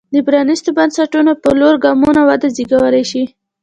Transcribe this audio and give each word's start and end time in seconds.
د 0.13 0.15
پرانېستو 0.27 0.69
بنسټونو 0.77 1.31
په 1.43 1.49
لور 1.59 1.75
ګامونه 1.83 2.21
وده 2.29 2.47
زېږولی 2.55 3.03
شي. 3.11 3.23